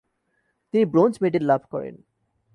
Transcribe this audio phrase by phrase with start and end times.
[0.73, 1.95] তিনি bronze medal লাভ করেন।